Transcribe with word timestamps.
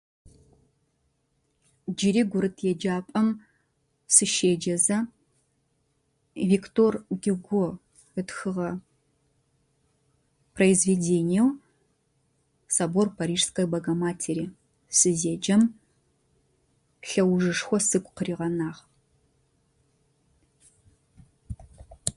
Джыри 1.95 2.23
гурыт 2.31 2.57
еджапӀэм 2.71 3.29
сыщеджэзэ, 4.13 4.97
Виктор 6.49 6.93
Гюго 7.23 7.65
ытхыгъэ 8.19 8.69
произведениеу 10.55 11.49
Собор 12.75 13.07
Парижской 13.17 13.65
Богоматери 13.73 14.45
сызеджэм 14.97 15.61
лъэужышхо 17.07 17.77
сыгу 17.89 18.11
къыригъэнагъ. 18.15 18.79